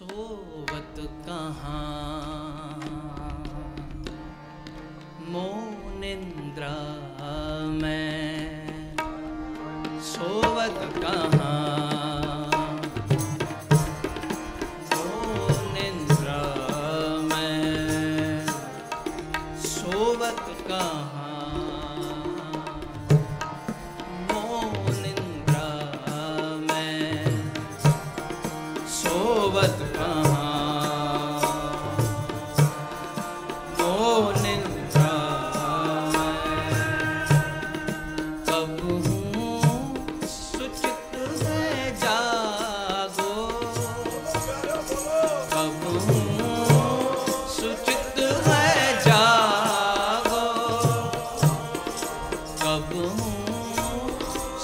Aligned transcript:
सोवत 0.00 0.94
कहाँ 1.26 1.89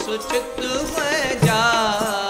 ਸੁਚਿਤ 0.08 0.60
ਹੋਏ 0.90 1.36
ਜਾ 1.44 2.27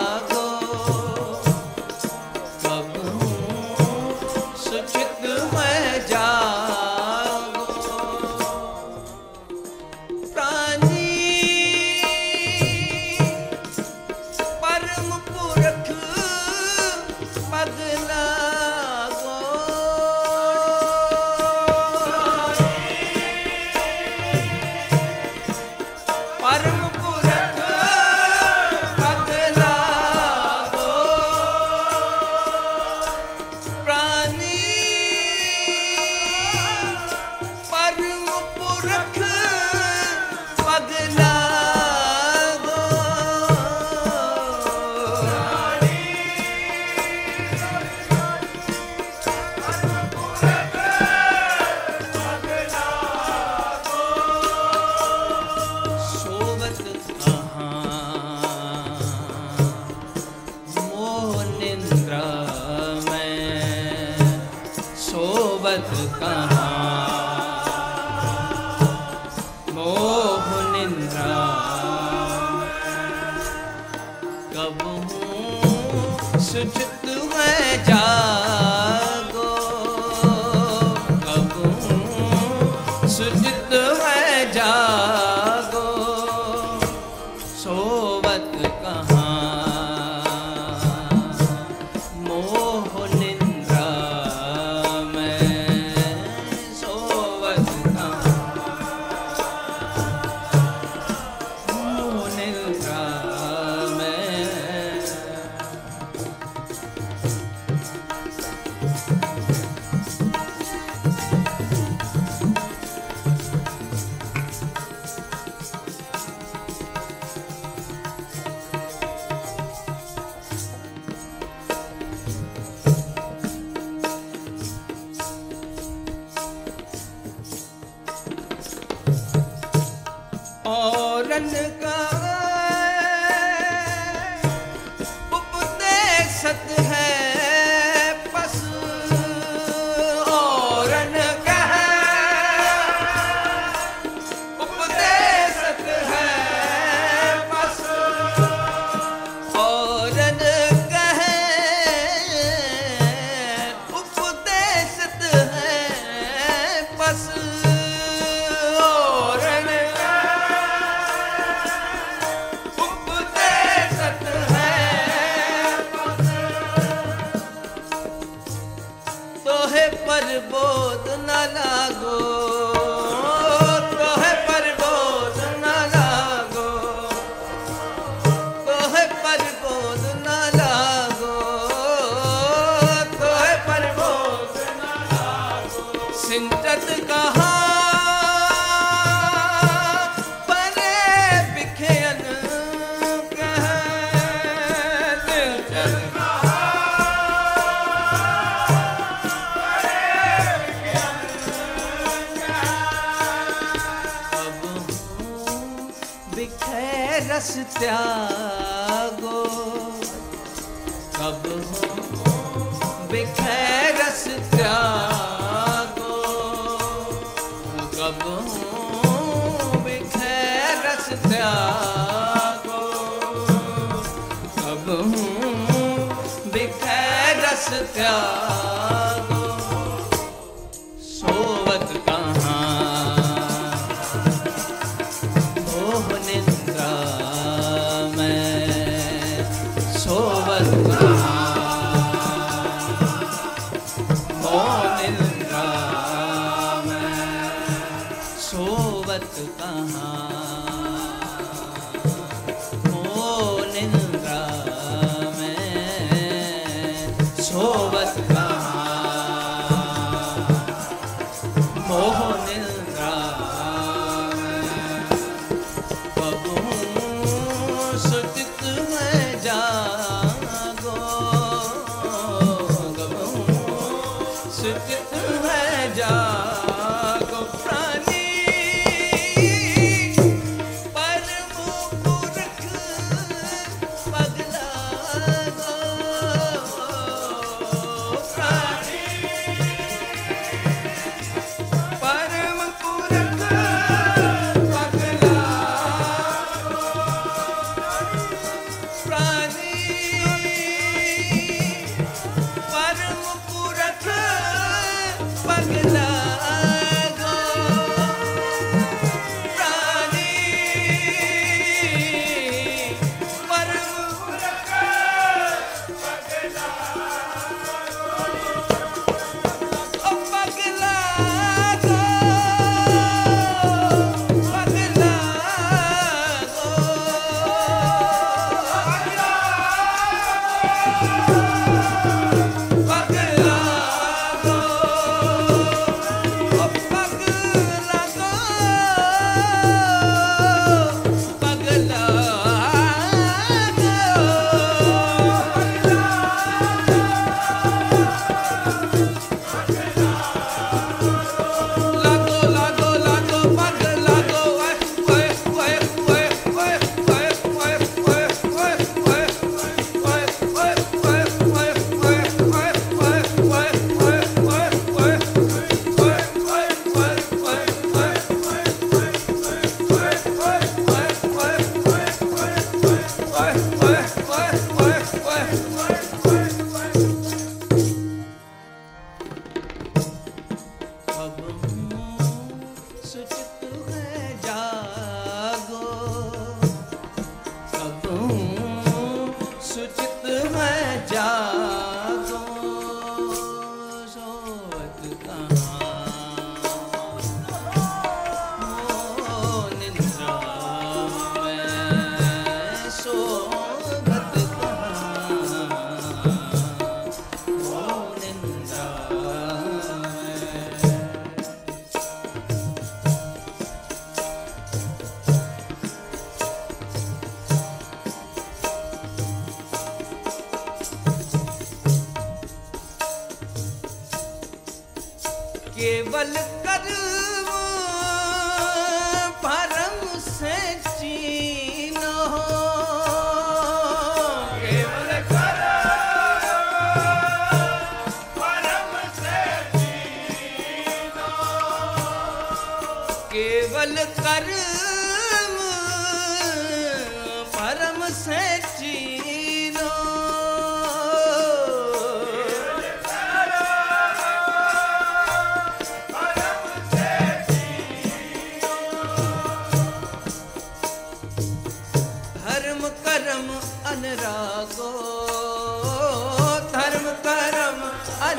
ਜਾ 269.48 269.97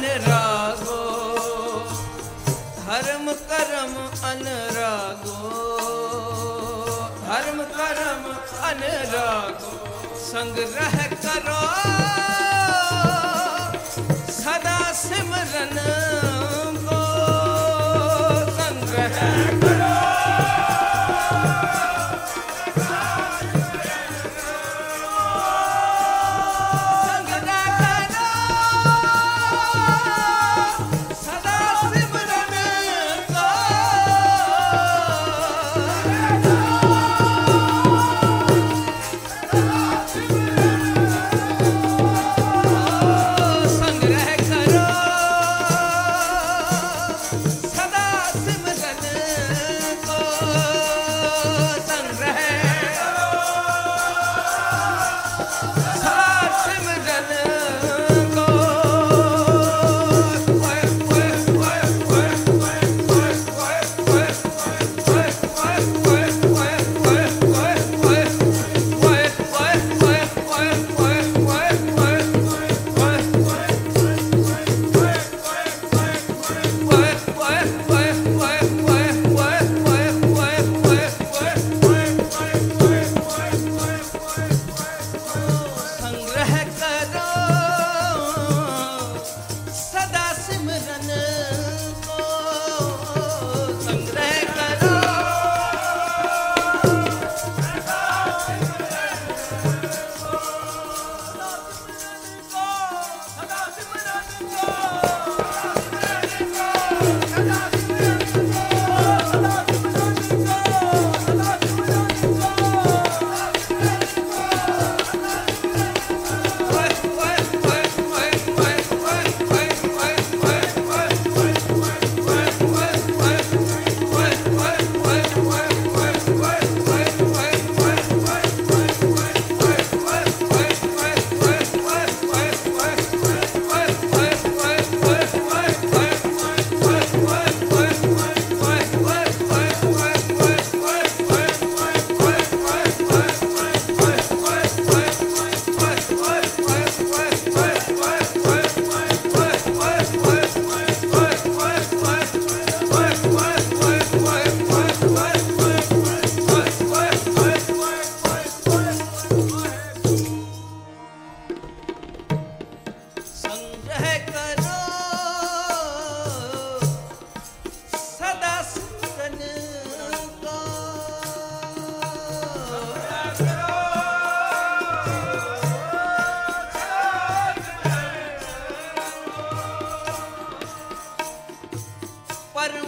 ਅਨਰਾਗੋ 0.08 1.02
ਧਰਮ 2.86 3.32
ਕਰਮ 3.48 3.96
ਅਨਰਾਗੋ 4.32 5.50
ਧਰਮ 7.26 7.62
ਕਰਮ 7.76 8.32
ਅਨਰਾਗੋ 8.70 9.72
ਸੰਗ 10.30 10.58
ਰਹਿ 10.58 11.08
ਕਰੋ। 11.24 11.60
ਸਦਾ 14.32 14.78
ਸਿਮਰਨ 15.02 15.78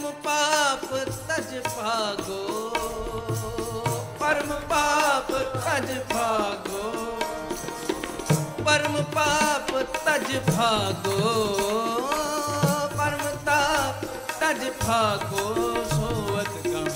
ਪਰਮ 0.00 0.12
ਪਾਪ 0.24 0.84
ਤਜ 1.28 1.50
ਭਾਗੋ, 1.66 2.70
ਪਰਮ 4.20 4.52
ਪਾਪ 4.68 5.32
ਤਜ 5.56 5.92
ਭਾਗੋ, 6.12 6.92
ਪਰਮ 8.64 9.02
ਪਾਪ 9.14 9.70
ਤਜ 10.06 10.36
ਭਾਗੋ, 10.48 11.34
ਪਰਮ 12.96 13.36
ਤਾਪ 13.46 14.04
ਤਜ 14.40 14.68
ਭਾਗੋ, 14.80 15.54
ਸੋਵਤ 15.90 16.56
ਕਮ 16.64 16.88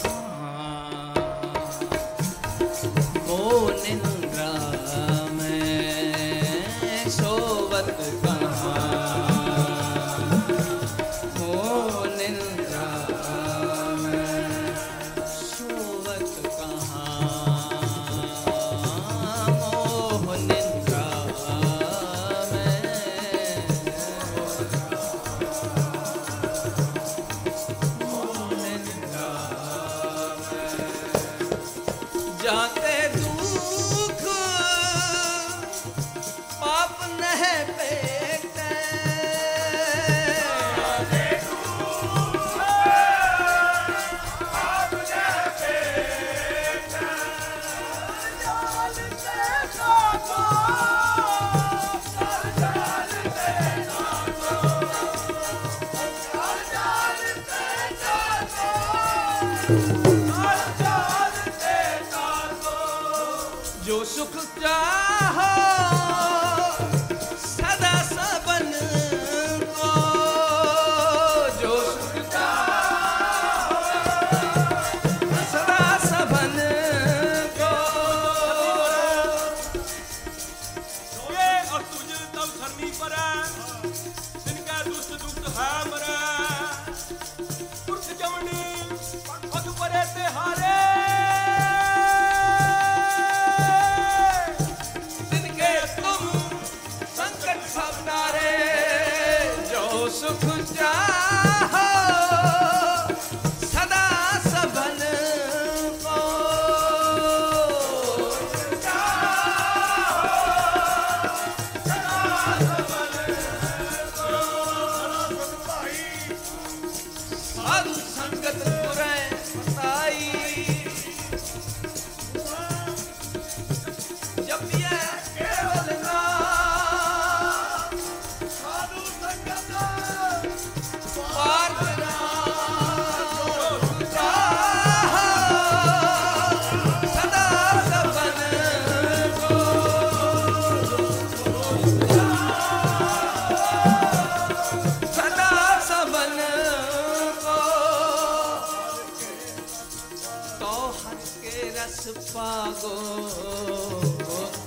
रस 152.05 152.33
पागो 152.37 152.97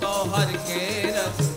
तो 0.01 0.11
हर 0.31 0.51
के 0.69 0.85
रस 1.11 1.56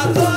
아, 0.00 0.06
나도 0.06 0.29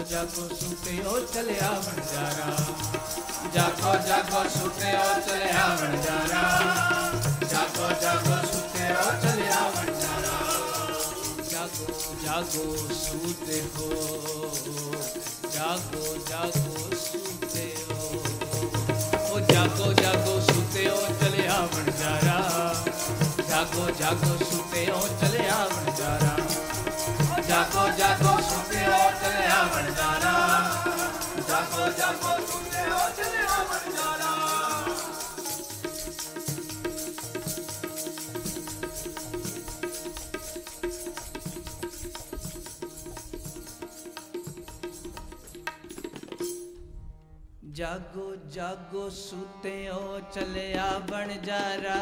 ਜਾਗੋ 0.00 0.08
ਜਾਗੋ 0.10 0.54
ਸੂਤਿਓ 0.54 1.18
ਚਲਿਆ 1.32 1.70
ਵਣਜਾਰਾ 1.70 2.56
ਜਾਗੋ 3.54 3.92
ਜਾਗੋ 4.06 4.42
ਸੂਤਿਓ 4.48 5.02
ਚਲਿਆ 5.26 5.66
ਵਣਜਾਰਾ 5.74 6.42
ਜਾਗੋ 7.50 7.88
ਜਾਗੋ 8.02 8.36
ਸੂਤਿਓ 8.46 9.10
ਚਲਿਆ 9.22 9.60
ਵਣਜਾਰਾ 9.76 10.38
ਜਾਗੋ 11.50 12.14
ਜਾਗੋ 12.24 12.76
ਸੂਤੇ 12.94 13.60
ਹੋ 13.76 13.88
ਜਾਗੋ 15.54 16.16
ਜਾਗੋ 16.30 16.90
ਸੂਤੇ 16.96 17.68
ਹੋ 17.90 18.22
ਓ 19.30 19.40
ਜਾਗੋ 19.52 19.92
ਜਾਗੋ 19.92 20.40
ਸੂਤੇ 20.40 20.88
ਹੋ 20.88 21.00
ਚਲਿਆ 21.20 21.60
ਵਣਜਾਰਾ 21.66 22.74
ਜਾਗੋ 23.50 23.90
ਜਾਗੋ 24.00 24.36
ਸੂਤੇ 24.44 24.90
ਹੋ 24.90 25.08
ਚਲਿਆ 25.20 25.66
ਵਣਜਾਰਾ 25.66 26.39
ਜਾਗੋ 27.70 27.90
ਜਾਗੋ, 27.98 28.36
ਸੂਤੇ 28.42 28.78
ਹੋ 28.86 29.10
ਚਲਿਆ 29.20 29.62
ਵਣਜਾਰਾ। 29.62 30.32
ਜਾਗੋ 31.48 31.90
ਜਾਗੋ, 31.98 32.46
ਸੂਤੇ 32.46 32.82
ਹੋ 32.90 32.98
ਚਲਿਆ 33.16 33.62
ਵਣਜਾਰਾ। 33.70 34.30
ਜਾਗੋ 47.72 48.34
ਜਾਗੋ 48.50 49.08
ਸੁਤਿਓ 49.10 50.20
ਚਲਿਆ 50.34 50.98
ਬਣਜਾਰਾ 51.10 51.98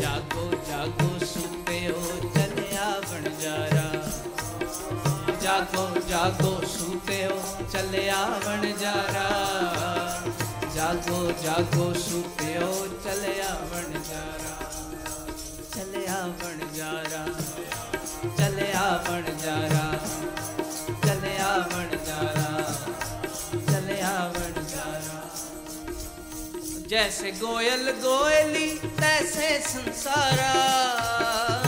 ਜਾਗੋ 0.00 0.50
ਜਾਗੋ 0.68 1.18
ਸੁਤਿਓ 1.18 1.61
ਜਾਗੋ 6.22 6.66
ਸੁਤਿਓ 6.66 7.38
ਚੱਲਿਆ 7.72 8.16
ਵਣ 8.44 8.66
ਜਾਰਾ 8.80 9.28
ਜਾਗੋ 10.74 11.32
ਜਾਗੋ 11.42 11.92
ਸੁਤਿਓ 11.94 12.68
ਚੱਲਿਆ 13.04 13.48
ਵਣ 13.72 13.98
ਜਾਰਾ 14.08 14.70
ਚੱਲਿਆ 15.74 16.20
ਵਣ 16.42 16.62
ਜਾਰਾ 16.74 17.24
ਚੱਲਿਆ 18.38 18.84
ਵਣ 19.08 19.30
ਜਾਰਾ 19.44 19.90
ਚੱਲਿਆ 21.06 21.56
ਵਣ 21.72 21.96
ਜਾਰਾ 22.06 22.70
ਚੱਲਿਆ 23.66 24.14
ਵਣ 24.28 24.62
ਜਾਰਾ 24.66 25.20
ਜੈਸੇ 26.88 27.32
ਗੋਇਲ 27.40 27.92
ਗੋਇਲੀ 28.02 28.78
ਤੈਸੇ 29.00 29.58
ਸੰਸਾਰਾ 29.68 31.61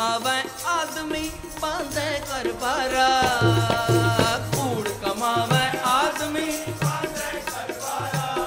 ਕਮਾਵੇ 0.00 0.42
ਆਦਮੀ 0.66 1.30
ਬਾਂਧੇ 1.62 2.20
ਕਰ 2.20 2.46
ਬਾਰਾ 2.60 3.08
ਕੂੜ 4.54 4.88
ਕਮਾਵੇ 5.02 5.78
ਆਦਮੀ 5.86 6.46
ਬਾਂਧੇ 6.82 7.40
ਕਰ 7.40 7.72
ਬਾਰਾ 7.74 8.46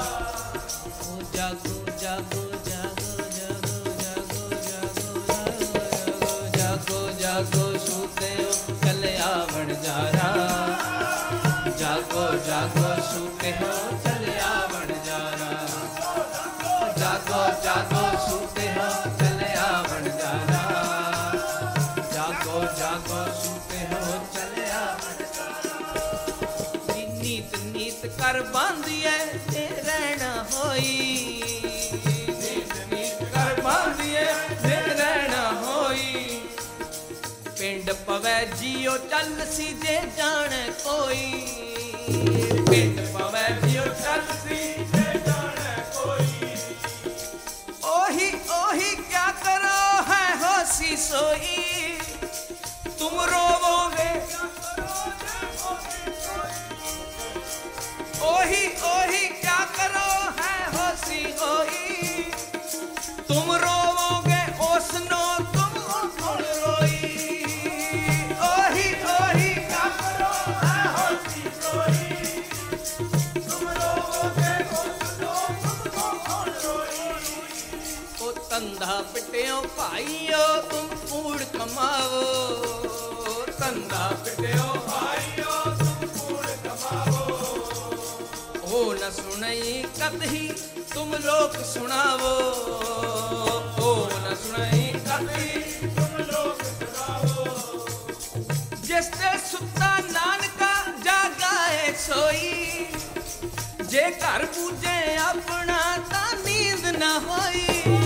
ਓ 1.04 1.20
ਜਾਗੋ 1.36 1.76
ਜਾਗੋ 2.02 2.42
ਜਾਗੋ 2.62 3.28
ਜਾਗੋ 3.30 3.94
ਜਾਗੋ 4.00 4.50
ਜਾਗੋ 4.64 5.30
ਜਾਗੋ 5.30 6.50
ਜਾਗੋ 6.58 7.10
ਜਾਗੋ 7.22 7.78
ਸੂਤਿਓ 7.86 8.52
ਚਲਿਆ 8.86 9.32
ਵਣਜਾਰਾ 9.54 10.32
ਜਾਗੋ 11.78 12.28
ਜਾਗੋ 12.48 12.96
ਸੂਤਿਓ 13.12 13.76
ਚਲਿਆ 14.06 14.52
ਵਣਜਾਰਾ 14.74 15.54
ਜਾਗੋ 16.98 17.46
ਜਾਗੋ 17.64 18.10
ਸੂਤਿਓ 18.28 18.90
ਚਲਿਆ 19.04 19.23
ਕਰ 28.34 28.42
ਬਾਂਧੀਐ 28.44 29.18
ਤੇ 29.54 29.68
ਰਹਿਣਾ 29.86 30.46
ਹੋਈ। 30.54 31.42
ਨੀਤ 32.28 32.94
ਨੀਤ 32.94 33.20
ਕਰ 33.34 33.62
ਬਾਂਧੀਐ 33.62 34.26
ਤੇ 34.64 34.76
ਰਹਿਣਾ 34.94 35.52
ਹੋਈ। 35.62 36.40
ਪਿੰਡ 37.60 37.92
ਪਵੈ 38.08 38.44
ਜੀਓ 38.46 38.98
ਚੱਲ 39.12 39.46
ਸੀ 39.52 39.68
ਜੇ 39.84 40.00
ਜਾਣ 40.18 40.72
ਕੋਈ। 40.84 41.32
ਪਿੰਡ 42.70 43.00
ਪਵੈ 43.14 43.48
ਜੀਓ 43.64 43.84
ਚੱਲ 44.04 44.24
ਸੀ 44.44 44.58
ਜੇ 44.94 45.20
ਜਾਣ 45.28 45.82
ਕੋਈ। 45.94 46.56
ਉਹੀ 47.84 48.32
ਉਹੀ 48.52 48.96
ਕਿਆ 48.96 49.32
ਕਰੋ 49.44 50.04
ਹੈ 50.10 50.36
ਹੋਸੀ 50.42 50.96
ਸੋਈ। 50.98 51.98
ਤੁਮ 53.00 53.22
ਰੋਵੋਗੇ 53.22 54.12
oh, 58.44 58.48
he, 58.48 58.70
oh, 58.82 59.12
he. 59.12 59.43
सुनाई 89.54 89.82
कतही 89.98 90.48
तुम 90.94 91.10
लोग 91.26 91.58
सुनावो 91.72 92.34
ओ 93.86 93.92
न 94.24 94.34
सुनाई 94.42 94.86
कतही 95.06 95.90
तुम 95.98 96.16
लोग 96.32 96.64
सुनावो 96.70 97.46
जिसने 98.88 99.38
सुत्ता 99.50 99.92
नानका 100.10 100.74
जागाए 101.06 101.94
सोई 102.06 102.52
जे 103.94 104.10
घर 104.10 104.46
पूजे 104.58 104.98
अपना 105.30 105.82
ता 106.10 106.26
नींद 106.46 106.96
ना 106.98 107.14
होई 107.30 108.03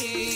Hare 0.00 0.29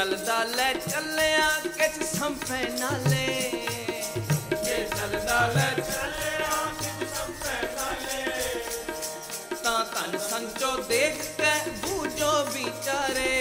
ਚੱਲਦਾ 0.00 0.42
ਲੈ 0.46 0.72
ਚੱਲਿਆ 0.74 1.48
ਕਿਛ 1.66 2.04
ਸੰਪੈ 2.08 2.60
ਨਾਲੇ 2.78 3.26
ਜੇ 4.64 4.76
ਚੱਲਦਾ 4.90 5.40
ਲੈ 5.46 5.68
ਚੱਲਿਆ 5.72 6.62
ਕਿਛ 6.78 7.08
ਸੰਪੈ 7.08 7.60
ਨਾਲੇ 7.76 8.24
ਤਾਂ 9.64 9.84
ਧਨ 9.94 10.18
ਸੰਚੋ 10.30 10.76
ਦੇਖ 10.88 11.22
ਕੇ 11.36 11.52
ਬੂਝੋ 11.82 12.32
ਵਿਚਾਰੇ 12.44 13.38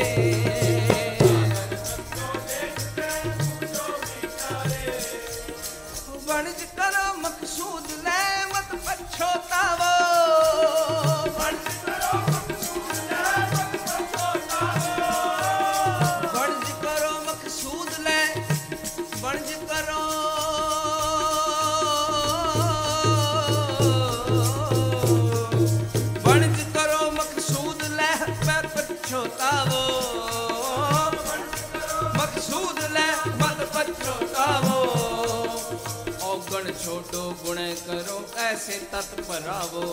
ਐਸੇ 38.69 38.79
ਤਤ 38.91 39.21
ਭਰਾਵੋ 39.27 39.83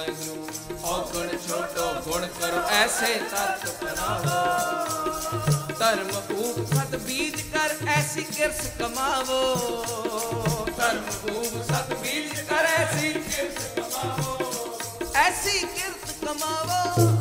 ਅਨੂ 0.00 0.46
ਔਗਣ 0.84 1.28
ਛੋਟੋ 1.38 1.84
ਗੁਣ 2.04 2.26
ਕਰੋ, 2.40 2.62
ਐਸੇ 2.70 3.14
ਤਤ 3.30 3.68
ਭਰਾਵੋ 3.80 5.74
ਧਰਮ 5.78 6.10
ਉਪਤ 6.38 6.96
ਬੀਜ 6.96 7.40
ਕਰ, 7.52 7.74
ਐਸੀ 7.88 8.24
ਕਿਰਸ 8.24 8.66
ਕਮਾਵੋ। 8.78 9.40
ਧਰਮ 10.76 11.36
ਉਪਤ 11.36 11.94
ਬੀਜ 11.94 12.40
ਕਰ, 12.40 12.64
ਐਸੀ 12.66 13.12
ਕਿਰਸ 13.12 13.62
ਕਮਾਵੋ। 13.76 14.78
ਐਸੀ 15.16 15.58
ਕਿਰਤ 15.58 16.14
ਕਮਾਵੋ। 16.24 17.13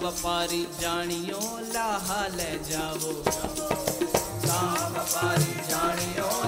ਵਪਾਰੀ 0.00 0.66
ਜਾਣਿਓ 0.80 1.40
ਲਾਹਾ 1.72 2.26
ਲੈ 2.28 2.56
ਜਾਵੋ 2.70 3.12
ਤਾਂ 4.46 4.90
ਵਪਾਰੀ 4.90 5.54
ਜਾਣਿਓ 5.70 6.47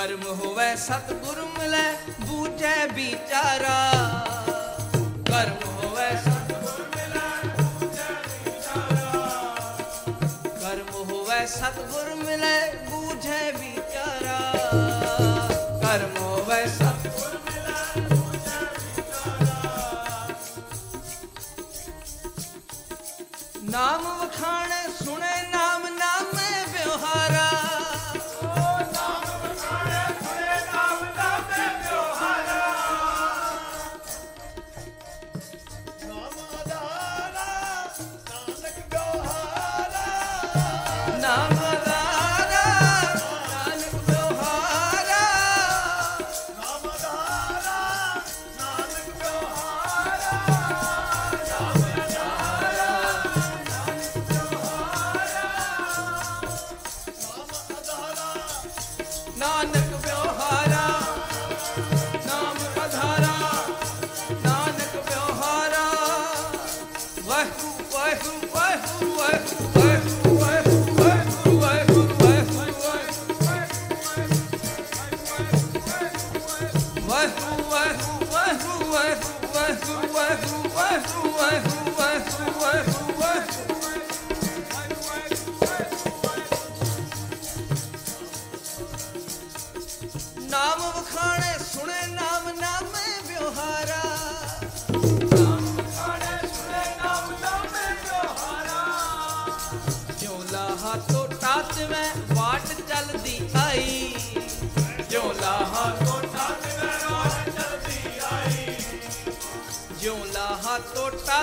ਕਰਮ 0.00 0.22
ਹੋਵੇ 0.36 0.64
ਸਤਿਗੁਰ 0.76 1.40
ਮਿਲੈ 1.58 1.92
ਬੂਝੈ 2.20 2.86
ਵਿਚਾਰਾ। 2.94 4.39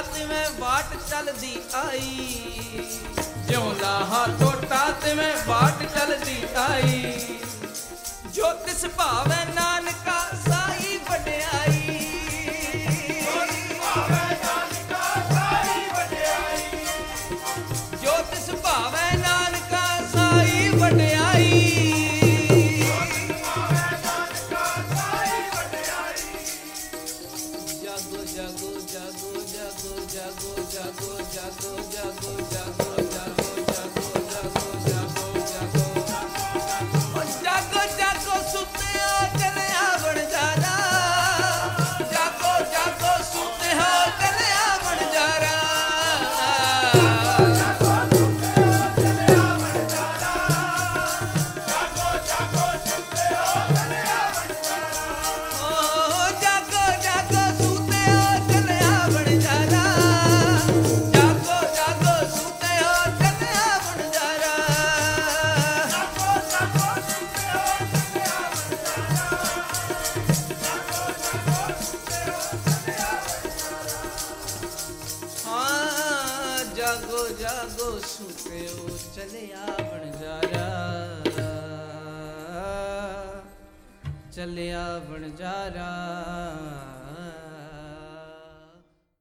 ਤਿਵੇਂ 0.01 0.49
ਬਾਟ 0.49 0.95
ਚੱਲਦੀ 1.09 1.59
ਆਈ। 1.75 2.35
ਜਿਉਂ 3.37 3.75
ਲਾਹਾ 3.75 4.25
ਟੋਟਾ 4.39 4.91
ਤਿਵੇਂ 4.91 5.33
ਬਾਟ 5.47 5.83
ਚੱਲਦੀ 5.83 6.43
ਆਈ। 6.55 7.15
ਜੋ 8.33 8.53
ਤਿਸ 8.53 8.85
ਭਾਵੇਂ 8.85 9.45
ਨਾਨਕਾ 9.53 10.25